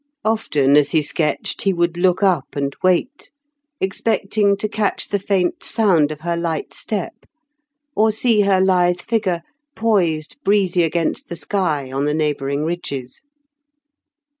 [0.25, 3.29] Often as he sketched he would look up and wait,
[3.79, 7.13] expecting to catch the faint sound of her light step,
[7.95, 9.43] or see her lithe figure
[9.75, 13.21] poised breezy against the sky on the neighbouring ridges.